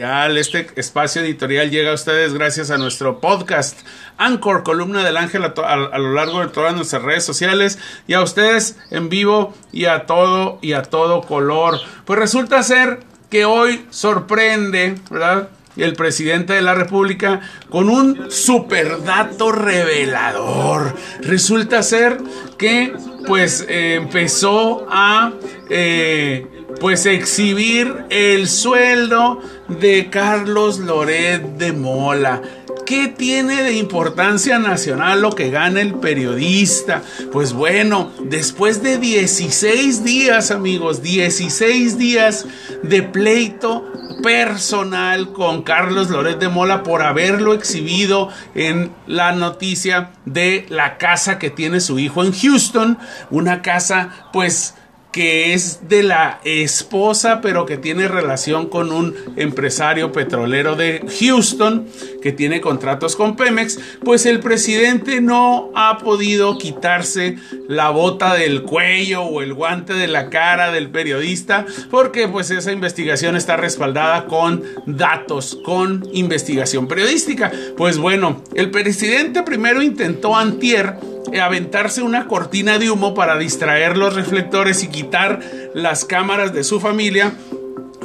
Este 0.00 0.68
espacio 0.76 1.22
editorial 1.22 1.72
llega 1.72 1.90
a 1.90 1.94
ustedes 1.94 2.32
gracias 2.32 2.70
a 2.70 2.78
nuestro 2.78 3.18
podcast 3.18 3.80
Anchor, 4.16 4.62
columna 4.62 5.02
del 5.02 5.16
ángel 5.16 5.42
a, 5.42 5.98
lo 5.98 6.12
largo 6.12 6.38
de 6.38 6.46
todas 6.46 6.72
nuestras 6.76 7.02
redes 7.02 7.24
sociales 7.24 7.80
y 8.06 8.12
a 8.12 8.22
ustedes 8.22 8.76
en 8.92 9.08
vivo 9.08 9.54
y 9.72 9.86
a 9.86 10.06
todo 10.06 10.60
y 10.62 10.74
a 10.74 10.82
todo 10.82 11.22
color. 11.22 11.80
Pues 12.04 12.16
resulta 12.16 12.62
ser 12.62 13.00
que 13.28 13.44
hoy 13.44 13.86
sorprende, 13.90 14.94
¿verdad? 15.10 15.48
el 15.76 15.94
presidente 15.94 16.52
de 16.52 16.62
la 16.62 16.74
República 16.74 17.40
con 17.68 17.90
un 17.90 18.30
super 18.30 19.02
dato 19.02 19.50
revelador. 19.50 20.94
Resulta 21.22 21.82
ser 21.82 22.18
que 22.56 22.94
pues 23.26 23.66
eh, 23.68 23.94
empezó 23.94 24.86
a 24.88 25.32
eh, 25.68 26.57
pues 26.80 27.06
exhibir 27.06 28.04
el 28.10 28.48
sueldo 28.48 29.40
de 29.68 30.10
Carlos 30.10 30.78
Loret 30.78 31.42
de 31.58 31.72
Mola. 31.72 32.42
¿Qué 32.86 33.08
tiene 33.08 33.62
de 33.62 33.74
importancia 33.74 34.58
nacional 34.58 35.20
lo 35.20 35.34
que 35.34 35.50
gana 35.50 35.82
el 35.82 35.96
periodista? 35.96 37.02
Pues 37.32 37.52
bueno, 37.52 38.10
después 38.24 38.82
de 38.82 38.96
16 38.96 40.04
días, 40.04 40.50
amigos, 40.50 41.02
16 41.02 41.98
días 41.98 42.46
de 42.82 43.02
pleito 43.02 43.92
personal 44.22 45.32
con 45.32 45.62
Carlos 45.62 46.08
Loret 46.08 46.38
de 46.38 46.48
Mola 46.48 46.82
por 46.82 47.02
haberlo 47.02 47.52
exhibido 47.52 48.30
en 48.54 48.90
la 49.06 49.32
noticia 49.32 50.12
de 50.24 50.64
la 50.70 50.96
casa 50.96 51.38
que 51.38 51.50
tiene 51.50 51.80
su 51.80 51.98
hijo 51.98 52.24
en 52.24 52.32
Houston, 52.32 52.98
una 53.30 53.60
casa 53.60 54.28
pues 54.32 54.74
que 55.12 55.54
es 55.54 55.88
de 55.88 56.02
la 56.02 56.40
esposa, 56.44 57.40
pero 57.40 57.66
que 57.66 57.78
tiene 57.78 58.08
relación 58.08 58.68
con 58.68 58.92
un 58.92 59.14
empresario 59.36 60.12
petrolero 60.12 60.76
de 60.76 61.04
Houston, 61.20 61.86
que 62.22 62.32
tiene 62.32 62.60
contratos 62.60 63.16
con 63.16 63.36
Pemex, 63.36 63.78
pues 64.04 64.26
el 64.26 64.40
presidente 64.40 65.20
no 65.20 65.70
ha 65.74 65.98
podido 65.98 66.58
quitarse 66.58 67.36
la 67.68 67.90
bota 67.90 68.34
del 68.34 68.62
cuello 68.62 69.22
o 69.22 69.40
el 69.40 69.54
guante 69.54 69.94
de 69.94 70.08
la 70.08 70.28
cara 70.30 70.72
del 70.72 70.90
periodista, 70.90 71.64
porque 71.90 72.28
pues 72.28 72.50
esa 72.50 72.72
investigación 72.72 73.36
está 73.36 73.56
respaldada 73.56 74.26
con 74.26 74.62
datos, 74.86 75.58
con 75.64 76.06
investigación 76.12 76.86
periodística. 76.86 77.50
Pues 77.76 77.98
bueno, 77.98 78.42
el 78.54 78.70
presidente 78.70 79.42
primero 79.42 79.82
intentó 79.82 80.36
antier 80.36 80.96
aventarse 81.40 82.02
una 82.02 82.26
cortina 82.26 82.78
de 82.78 82.90
humo 82.90 83.14
para 83.14 83.38
distraer 83.38 83.96
los 83.96 84.14
reflectores 84.14 84.82
y 84.82 84.88
quitar 84.88 85.40
las 85.74 86.04
cámaras 86.04 86.52
de 86.52 86.64
su 86.64 86.80
familia 86.80 87.32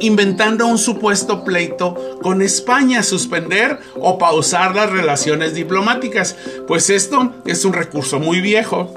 inventando 0.00 0.66
un 0.66 0.78
supuesto 0.78 1.44
pleito 1.44 2.18
con 2.22 2.42
España, 2.42 3.02
suspender 3.02 3.78
o 3.94 4.18
pausar 4.18 4.74
las 4.74 4.90
relaciones 4.90 5.54
diplomáticas. 5.54 6.36
Pues 6.66 6.90
esto 6.90 7.34
es 7.46 7.64
un 7.64 7.72
recurso 7.72 8.18
muy 8.18 8.40
viejo, 8.40 8.92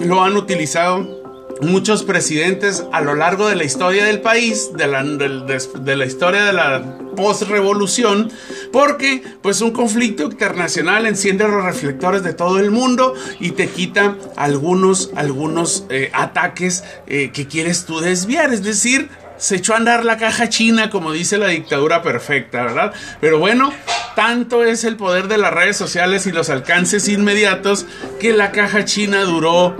lo 0.00 0.22
han 0.22 0.36
utilizado 0.36 1.15
muchos 1.60 2.02
presidentes 2.02 2.84
a 2.92 3.00
lo 3.00 3.14
largo 3.14 3.48
de 3.48 3.56
la 3.56 3.64
historia 3.64 4.04
del 4.04 4.20
país, 4.20 4.70
de 4.74 4.86
la, 4.86 5.02
de, 5.02 5.96
la 5.96 6.06
historia 6.06 6.44
de 6.44 6.52
la 6.52 6.98
post-revolución, 7.16 8.30
porque 8.72 9.22
pues 9.42 9.60
un 9.60 9.70
conflicto 9.70 10.24
internacional 10.24 11.06
enciende 11.06 11.48
los 11.48 11.64
reflectores 11.64 12.22
de 12.22 12.34
todo 12.34 12.58
el 12.58 12.70
mundo 12.70 13.14
y 13.40 13.52
te 13.52 13.68
quita 13.68 14.16
algunos, 14.36 15.10
algunos 15.16 15.86
eh, 15.88 16.10
ataques 16.12 16.84
eh, 17.06 17.30
que 17.32 17.46
quieres 17.46 17.86
tú 17.86 18.00
desviar, 18.00 18.52
es 18.52 18.62
decir, 18.62 19.08
se 19.38 19.56
echó 19.56 19.74
a 19.74 19.76
andar 19.76 20.04
la 20.04 20.16
caja 20.16 20.48
china, 20.48 20.88
como 20.88 21.12
dice 21.12 21.36
la 21.36 21.48
dictadura 21.48 22.02
perfecta, 22.02 22.62
¿verdad? 22.62 22.94
Pero 23.20 23.38
bueno, 23.38 23.72
tanto 24.14 24.64
es 24.64 24.84
el 24.84 24.96
poder 24.96 25.28
de 25.28 25.36
las 25.36 25.52
redes 25.52 25.76
sociales 25.76 26.26
y 26.26 26.32
los 26.32 26.48
alcances 26.48 27.08
inmediatos 27.08 27.86
que 28.18 28.32
la 28.32 28.50
caja 28.50 28.86
china 28.86 29.24
duró 29.24 29.76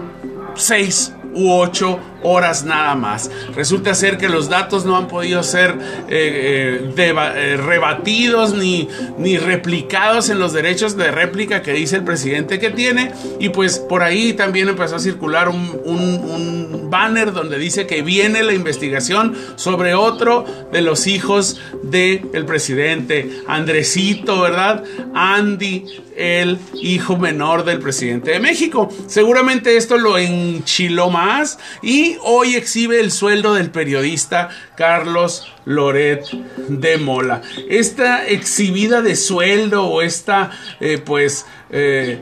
seis 0.57 1.13
u 1.37 1.61
ocho 1.61 1.99
horas 2.27 2.65
nada 2.65 2.95
más. 2.97 3.31
Resulta 3.55 3.95
ser 3.95 4.19
que 4.19 4.29
los 4.29 4.49
datos 4.49 4.85
no 4.85 4.97
han 4.97 5.07
podido 5.07 5.43
ser 5.43 5.71
eh, 6.09 6.93
eh, 6.97 7.15
eh, 7.17 7.57
rebatidos 7.57 8.55
ni, 8.55 8.89
ni 9.17 9.39
replicados 9.39 10.29
en 10.29 10.39
los 10.39 10.53
derechos 10.53 10.97
de 10.97 11.11
réplica 11.11 11.63
que 11.63 11.73
dice 11.73 11.97
el 11.97 12.05
presidente 12.05 12.59
que 12.59 12.71
tiene. 12.71 13.13
Y 13.39 13.51
pues 13.51 13.79
por 13.79 14.03
ahí 14.03 14.33
también 14.33 14.69
empezó 14.69 14.97
a 14.97 14.99
circular 14.99 15.49
un, 15.49 15.81
un 15.85 16.91
banner 16.91 17.33
donde 17.33 17.59
dice 17.59 17.87
que 17.87 18.03
viene 18.03 18.43
la 18.43 18.53
investigación 18.53 19.37
sobre 19.57 19.95
otro 19.95 20.45
de 20.73 20.83
los 20.83 21.07
hijos 21.07 21.61
del 21.83 22.45
presidente, 22.47 23.31
Andresito, 23.47 24.41
¿verdad? 24.41 24.83
Andy, 25.15 25.85
el 26.17 26.59
hijo 26.75 27.17
menor 27.17 27.65
del 27.65 27.79
presidente 27.79 28.33
de 28.33 28.41
México. 28.41 28.89
Seguramente 29.07 29.77
esto 29.77 29.99
lo 29.99 30.19
enchiló 30.19 31.11
más 31.11 31.59
y 31.83 32.16
hoy 32.23 32.57
exhibe 32.57 33.01
el 33.01 33.11
sueldo 33.11 33.55
del 33.55 33.71
periodista 33.71 34.51
Carlos 34.77 35.53
Loret 35.65 36.25
de 36.69 36.99
Mola. 36.99 37.43
Esta 37.69 38.27
exhibida 38.27 39.03
de 39.03 39.17
sueldo 39.17 39.85
o 39.85 40.03
esta, 40.03 40.51
eh, 40.81 41.01
pues, 41.05 41.47
eh, 41.71 42.21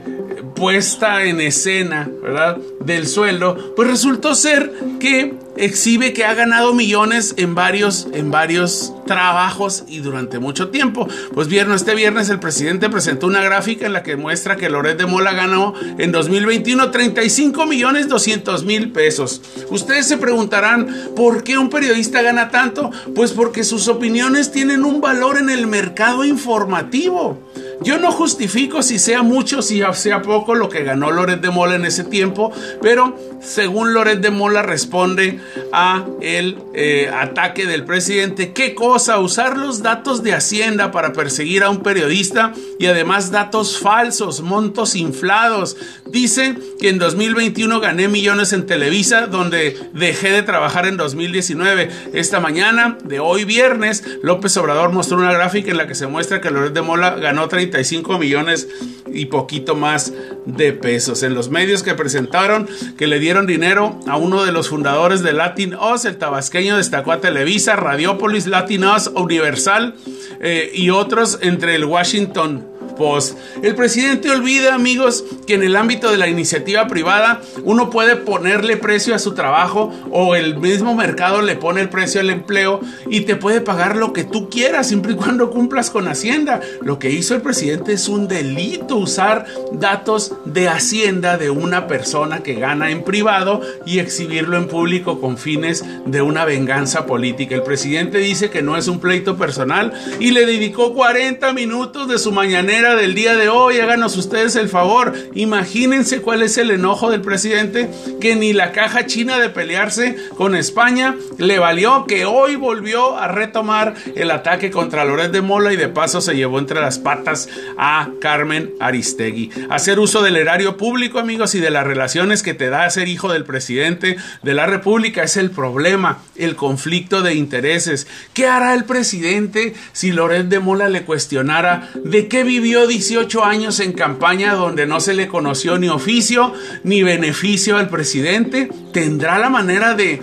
puesta 0.55 1.23
en 1.23 1.41
escena, 1.41 2.09
¿verdad? 2.21 2.57
Del 2.79 3.07
sueldo, 3.07 3.75
pues 3.75 3.87
resultó 3.87 4.33
ser 4.33 4.71
que 4.99 5.35
exhibe 5.57 6.13
que 6.13 6.25
ha 6.25 6.33
ganado 6.33 6.73
millones 6.73 7.35
en 7.37 7.55
varios, 7.55 8.07
en 8.11 8.31
varios 8.31 8.93
trabajos 9.05 9.83
y 9.87 9.99
durante 9.99 10.39
mucho 10.39 10.69
tiempo. 10.69 11.07
Pues 11.33 11.47
viernes, 11.47 11.81
este 11.81 11.95
viernes 11.95 12.29
el 12.29 12.39
presidente 12.39 12.89
presentó 12.89 13.27
una 13.27 13.43
gráfica 13.43 13.85
en 13.85 13.93
la 13.93 14.03
que 14.03 14.15
muestra 14.15 14.55
que 14.55 14.69
Loret 14.69 14.97
de 14.97 15.05
Mola 15.05 15.33
ganó 15.33 15.73
en 15.97 16.11
2021 16.11 16.91
35 16.91 17.65
millones 17.65 18.09
200 18.09 18.65
mil 18.65 18.91
pesos. 18.91 19.41
Ustedes 19.69 20.07
se 20.07 20.17
preguntarán, 20.17 20.87
¿por 21.15 21.43
qué 21.43 21.57
un 21.57 21.69
periodista 21.69 22.21
gana 22.21 22.44
tanto? 22.49 22.91
Pues 23.13 23.31
porque 23.31 23.63
sus 23.63 23.87
opiniones 23.87 24.51
tienen 24.51 24.83
un 24.83 25.01
valor 25.01 25.37
en 25.37 25.49
el 25.49 25.67
mercado 25.67 26.23
informativo. 26.25 27.37
Yo 27.81 27.99
no 27.99 28.11
justifico 28.11 28.81
si 28.81 28.99
sea 28.99 29.21
mucho, 29.21 29.61
si 29.61 29.81
sea 29.93 30.21
poco 30.21 30.55
lo 30.55 30.69
que 30.69 30.83
ganó 30.83 31.11
Loret 31.11 31.41
de 31.41 31.49
Mola 31.49 31.75
en 31.75 31.85
ese 31.85 32.03
tiempo, 32.03 32.51
pero 32.81 33.17
según 33.41 33.93
Loret 33.93 34.21
de 34.21 34.31
Mola 34.31 34.61
responde 34.61 35.39
a 35.71 36.05
el 36.21 36.57
eh, 36.73 37.11
ataque 37.13 37.65
del 37.65 37.83
presidente. 37.83 38.53
¿Qué 38.53 38.73
cosa? 38.73 39.19
Usar 39.19 39.57
los 39.57 39.83
datos 39.83 40.23
de 40.23 40.33
Hacienda 40.33 40.91
para 40.91 41.13
perseguir 41.13 41.63
a 41.63 41.69
un 41.69 41.83
periodista 41.83 42.53
y 42.79 42.87
además 42.87 43.31
datos 43.31 43.77
falsos, 43.77 44.41
montos 44.41 44.95
inflados. 44.95 45.77
Dice 46.07 46.55
que 46.79 46.89
en 46.89 46.97
2021 46.97 47.79
gané 47.79 48.07
millones 48.07 48.53
en 48.53 48.65
Televisa, 48.65 49.27
donde 49.27 49.77
dejé 49.93 50.31
de 50.31 50.43
trabajar 50.43 50.85
en 50.85 50.97
2019. 50.97 51.89
Esta 52.13 52.39
mañana, 52.39 52.97
de 53.03 53.19
hoy 53.19 53.43
viernes, 53.43 54.03
López 54.23 54.55
Obrador 54.57 54.91
mostró 54.91 55.17
una 55.17 55.33
gráfica 55.33 55.71
en 55.71 55.77
la 55.77 55.87
que 55.87 55.95
se 55.95 56.07
muestra 56.07 56.41
que 56.41 56.51
Loret 56.51 56.73
de 56.73 56.81
Mola 56.81 57.15
ganó 57.15 57.47
30 57.47 57.65
35 57.65 58.19
millones 58.19 58.67
y 59.11 59.25
poquito 59.25 59.75
más 59.75 60.13
de 60.45 60.71
pesos. 60.73 61.23
En 61.23 61.33
los 61.33 61.49
medios 61.49 61.83
que 61.83 61.95
presentaron 61.95 62.67
que 62.97 63.07
le 63.07 63.19
dieron 63.19 63.47
dinero 63.47 63.99
a 64.07 64.17
uno 64.17 64.43
de 64.43 64.51
los 64.51 64.69
fundadores 64.69 65.23
de 65.23 65.33
Latin 65.33 65.73
Oz, 65.73 66.05
el 66.05 66.17
tabasqueño 66.17 66.77
destacó 66.77 67.11
a 67.11 67.21
Televisa, 67.21 67.75
Radiopolis, 67.75 68.47
Latin 68.47 68.83
Oz, 68.85 69.11
Universal 69.15 69.95
eh, 70.39 70.71
y 70.73 70.89
otros 70.89 71.39
entre 71.41 71.75
el 71.75 71.85
Washington 71.85 72.74
Post. 72.95 73.37
El 73.61 73.75
presidente 73.75 74.29
olvida, 74.31 74.73
amigos, 74.73 75.23
que 75.45 75.55
en 75.55 75.63
el 75.63 75.75
ámbito 75.75 76.11
de 76.11 76.17
la 76.17 76.27
iniciativa 76.27 76.87
privada 76.87 77.41
uno 77.63 77.89
puede 77.89 78.15
ponerle 78.15 78.77
precio 78.77 79.15
a 79.15 79.19
su 79.19 79.33
trabajo 79.33 79.91
o 80.11 80.35
el 80.35 80.57
mismo 80.57 80.95
mercado 80.95 81.41
le 81.41 81.55
pone 81.55 81.81
el 81.81 81.89
precio 81.89 82.21
al 82.21 82.29
empleo 82.29 82.79
y 83.09 83.21
te 83.21 83.35
puede 83.35 83.61
pagar 83.61 83.95
lo 83.95 84.13
que 84.13 84.23
tú 84.23 84.49
quieras 84.49 84.87
siempre 84.87 85.13
y 85.13 85.15
cuando 85.15 85.51
cumplas 85.51 85.89
con 85.89 86.07
Hacienda. 86.07 86.61
Lo 86.81 86.99
que 86.99 87.11
hizo 87.11 87.35
el 87.35 87.41
presidente 87.41 87.93
es 87.93 88.07
un 88.07 88.27
delito 88.27 88.95
usar 88.95 89.45
datos 89.71 90.33
de 90.45 90.69
Hacienda 90.69 91.37
de 91.37 91.49
una 91.49 91.87
persona 91.87 92.43
que 92.43 92.55
gana 92.55 92.91
en 92.91 93.03
privado 93.03 93.61
y 93.85 93.99
exhibirlo 93.99 94.57
en 94.57 94.67
público 94.67 95.19
con 95.19 95.37
fines 95.37 95.83
de 96.05 96.21
una 96.21 96.45
venganza 96.45 97.05
política. 97.05 97.55
El 97.55 97.63
presidente 97.63 98.19
dice 98.19 98.49
que 98.49 98.61
no 98.61 98.77
es 98.77 98.87
un 98.87 98.99
pleito 98.99 99.37
personal 99.37 99.93
y 100.19 100.31
le 100.31 100.45
dedicó 100.45 100.93
40 100.93 101.53
minutos 101.53 102.07
de 102.07 102.17
su 102.17 102.31
mañanera 102.31 102.84
del 102.93 103.15
día 103.15 103.35
de 103.35 103.49
hoy, 103.49 103.79
háganos 103.79 104.15
ustedes 104.17 104.55
el 104.55 104.69
favor, 104.69 105.13
imagínense 105.33 106.21
cuál 106.21 106.43
es 106.43 106.59
el 106.59 106.69
enojo 106.69 107.09
del 107.09 107.21
presidente, 107.21 107.89
que 108.21 108.35
ni 108.35 108.53
la 108.53 108.71
caja 108.71 109.07
china 109.07 109.39
de 109.39 109.49
pelearse 109.49 110.15
con 110.37 110.55
España 110.55 111.15
le 111.39 111.57
valió, 111.57 112.05
que 112.05 112.25
hoy 112.25 112.55
volvió 112.55 113.17
a 113.17 113.27
retomar 113.27 113.95
el 114.15 114.29
ataque 114.29 114.69
contra 114.69 115.05
Loret 115.05 115.31
de 115.31 115.41
Mola 115.41 115.73
y 115.73 115.77
de 115.77 115.87
paso 115.87 116.21
se 116.21 116.35
llevó 116.35 116.59
entre 116.59 116.79
las 116.79 116.99
patas 116.99 117.49
a 117.77 118.09
Carmen 118.21 118.73
Aristegui. 118.79 119.49
Hacer 119.69 119.99
uso 119.99 120.21
del 120.21 120.35
erario 120.35 120.77
público, 120.77 121.17
amigos, 121.17 121.55
y 121.55 121.59
de 121.59 121.71
las 121.71 121.87
relaciones 121.87 122.43
que 122.43 122.53
te 122.53 122.69
da 122.69 122.89
ser 122.89 123.07
hijo 123.07 123.31
del 123.31 123.45
presidente 123.45 124.17
de 124.43 124.53
la 124.53 124.65
República 124.65 125.23
es 125.23 125.37
el 125.37 125.49
problema, 125.49 126.19
el 126.35 126.55
conflicto 126.55 127.21
de 127.21 127.33
intereses. 127.33 128.05
¿Qué 128.33 128.47
hará 128.47 128.73
el 128.73 128.83
presidente 128.83 129.73
si 129.93 130.11
Loret 130.11 130.47
de 130.47 130.59
Mola 130.59 130.89
le 130.89 131.03
cuestionara 131.03 131.89
de 132.03 132.27
qué 132.27 132.43
vivió 132.43 132.74
18 132.85 133.43
años 133.43 133.79
en 133.79 133.93
campaña 133.93 134.53
donde 134.53 134.85
no 134.85 134.99
se 134.99 135.13
le 135.13 135.27
conoció 135.27 135.77
ni 135.77 135.89
oficio 135.89 136.53
ni 136.83 137.01
beneficio 137.01 137.77
al 137.77 137.89
presidente? 137.89 138.69
¿Tendrá 138.91 139.39
la 139.39 139.49
manera 139.49 139.95
de, 139.95 140.21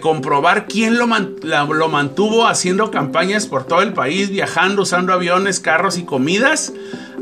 comprobar 0.00 0.66
quién 0.66 0.96
lo 0.96 1.08
mantuvo 1.88 2.46
haciendo 2.46 2.90
campañas 2.90 3.46
por 3.46 3.66
todo 3.66 3.82
el 3.82 3.92
país, 3.92 4.30
viajando, 4.30 4.82
usando 4.82 5.12
aviones, 5.12 5.60
carros 5.60 5.98
y 5.98 6.04
comidas? 6.04 6.72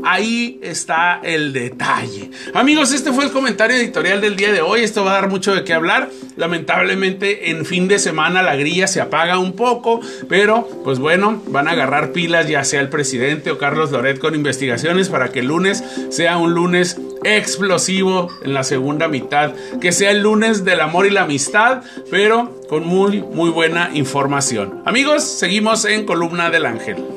Ahí 0.03 0.59
está 0.61 1.19
el 1.23 1.53
detalle. 1.53 2.31
Amigos, 2.53 2.93
este 2.93 3.11
fue 3.11 3.25
el 3.25 3.31
comentario 3.31 3.77
editorial 3.77 4.21
del 4.21 4.35
día 4.35 4.51
de 4.51 4.61
hoy. 4.61 4.81
Esto 4.81 5.03
va 5.03 5.11
a 5.11 5.21
dar 5.21 5.29
mucho 5.29 5.53
de 5.53 5.63
qué 5.63 5.73
hablar. 5.73 6.09
Lamentablemente 6.35 7.49
en 7.49 7.65
fin 7.65 7.87
de 7.87 7.99
semana 7.99 8.43
la 8.43 8.55
grilla 8.55 8.87
se 8.87 9.01
apaga 9.01 9.39
un 9.39 9.53
poco, 9.53 9.99
pero 10.29 10.67
pues 10.83 10.99
bueno, 10.99 11.41
van 11.47 11.67
a 11.67 11.71
agarrar 11.71 12.11
pilas 12.11 12.47
ya 12.47 12.63
sea 12.63 12.81
el 12.81 12.89
presidente 12.89 13.51
o 13.51 13.57
Carlos 13.57 13.91
Loret 13.91 14.19
con 14.19 14.35
investigaciones 14.35 15.09
para 15.09 15.31
que 15.31 15.39
el 15.39 15.47
lunes 15.47 15.83
sea 16.09 16.37
un 16.37 16.53
lunes 16.53 16.97
explosivo 17.23 18.29
en 18.43 18.53
la 18.53 18.63
segunda 18.63 19.07
mitad, 19.07 19.53
que 19.81 19.91
sea 19.91 20.11
el 20.11 20.21
lunes 20.21 20.63
del 20.63 20.81
amor 20.81 21.07
y 21.07 21.09
la 21.09 21.23
amistad, 21.23 21.81
pero 22.11 22.61
con 22.69 22.85
muy 22.85 23.21
muy 23.21 23.49
buena 23.49 23.89
información. 23.93 24.81
Amigos, 24.85 25.23
seguimos 25.23 25.85
en 25.85 26.05
Columna 26.05 26.49
del 26.49 26.65
Ángel. 26.65 27.16